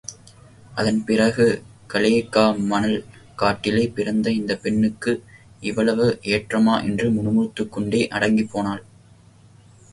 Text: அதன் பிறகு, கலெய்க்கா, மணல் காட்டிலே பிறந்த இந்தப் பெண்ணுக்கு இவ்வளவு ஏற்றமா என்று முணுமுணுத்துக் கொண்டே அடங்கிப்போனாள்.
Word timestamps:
அதன் 0.75 1.03
பிறகு, 1.03 1.45
கலெய்க்கா, 1.87 2.65
மணல் 2.65 3.05
காட்டிலே 3.35 3.87
பிறந்த 3.87 4.31
இந்தப் 4.31 4.61
பெண்ணுக்கு 4.61 5.23
இவ்வளவு 5.59 6.19
ஏற்றமா 6.23 6.83
என்று 6.83 7.11
முணுமுணுத்துக் 7.11 7.71
கொண்டே 7.71 8.07
அடங்கிப்போனாள். 8.11 8.83